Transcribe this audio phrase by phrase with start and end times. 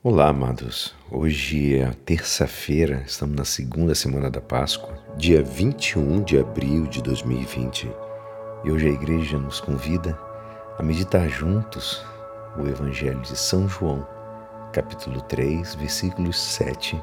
[0.00, 0.94] Olá, amados.
[1.10, 7.90] Hoje é terça-feira, estamos na segunda semana da Páscoa, dia 21 de abril de 2020.
[8.62, 10.16] E hoje a igreja nos convida
[10.78, 12.06] a meditar juntos
[12.56, 14.06] o Evangelho de São João,
[14.72, 17.02] capítulo 3, versículos 7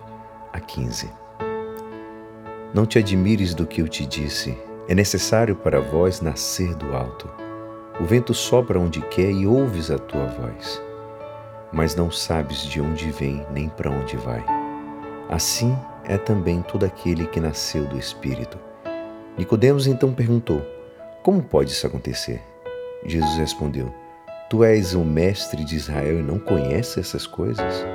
[0.53, 1.09] a 15.
[2.73, 4.57] Não te admires do que eu te disse,
[4.87, 7.29] é necessário para vós nascer do alto.
[7.99, 10.84] O vento sopra onde quer e ouves a tua voz
[11.75, 14.43] mas não sabes de onde vem nem para onde vai.
[15.29, 18.57] Assim é também todo aquele que nasceu do Espírito.
[19.37, 20.65] Nicodemos então perguntou:
[21.21, 22.41] Como pode isso acontecer?
[23.05, 23.93] Jesus respondeu:
[24.49, 27.85] Tu és o mestre de Israel e não conheces essas coisas?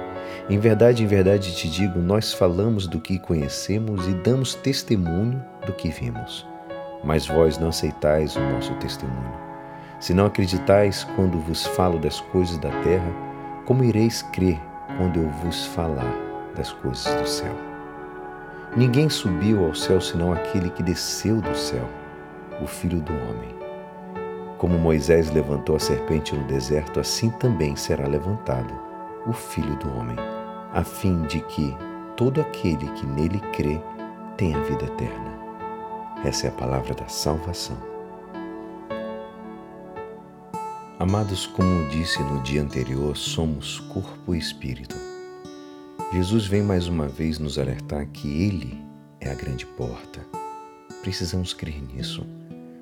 [0.50, 5.72] Em verdade, em verdade te digo, nós falamos do que conhecemos e damos testemunho do
[5.72, 6.46] que vimos.
[7.02, 9.32] Mas vós não aceitais o nosso testemunho.
[9.98, 13.29] Se não acreditais quando vos falo das coisas da terra,
[13.64, 14.60] como ireis crer
[14.96, 16.12] quando eu vos falar
[16.56, 17.54] das coisas do céu?
[18.76, 21.84] Ninguém subiu ao céu senão aquele que desceu do céu,
[22.62, 23.54] o Filho do Homem.
[24.58, 28.72] Como Moisés levantou a serpente no deserto, assim também será levantado
[29.26, 30.16] o Filho do Homem,
[30.72, 31.76] a fim de que
[32.16, 33.80] todo aquele que nele crê
[34.36, 35.30] tenha vida eterna.
[36.24, 37.76] Essa é a palavra da salvação.
[41.00, 44.94] Amados, como disse no dia anterior, somos corpo e espírito.
[46.12, 48.78] Jesus vem mais uma vez nos alertar que Ele
[49.18, 50.20] é a grande porta.
[51.00, 52.26] Precisamos crer nisso.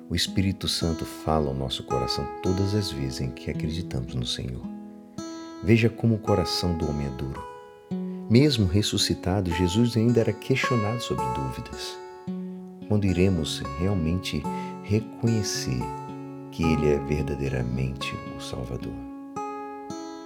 [0.09, 4.67] O Espírito Santo fala ao nosso coração todas as vezes em que acreditamos no Senhor.
[5.63, 7.41] Veja como o coração do homem é duro.
[8.29, 11.97] Mesmo ressuscitado, Jesus ainda era questionado sobre dúvidas.
[12.89, 14.43] Quando iremos realmente
[14.83, 15.81] reconhecer
[16.59, 18.91] que Ele é verdadeiramente o Salvador,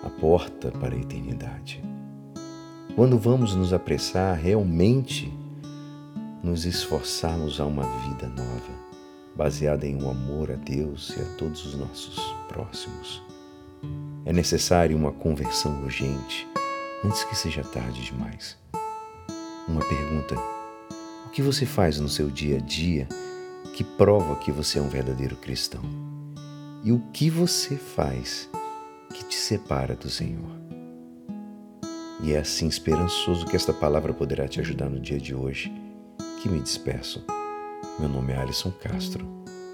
[0.03, 1.79] a porta para a eternidade.
[2.95, 5.31] Quando vamos nos apressar realmente
[6.41, 8.73] nos esforçarmos a uma vida nova,
[9.35, 12.17] baseada em um amor a Deus e a todos os nossos
[12.47, 13.21] próximos.
[14.25, 16.47] É necessário uma conversão urgente
[17.05, 18.57] antes que seja tarde demais.
[19.67, 20.33] Uma pergunta:
[21.27, 23.07] o que você faz no seu dia a dia
[23.75, 26.12] que prova que você é um verdadeiro cristão?
[26.83, 28.49] E o que você faz
[29.13, 30.51] que te separa do Senhor.
[32.21, 35.71] E é assim esperançoso que esta palavra poderá te ajudar no dia de hoje,
[36.41, 37.23] que me despeço.
[37.99, 39.25] Meu nome é Alisson Castro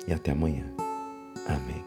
[0.08, 0.66] e até amanhã.
[1.48, 1.84] Amém.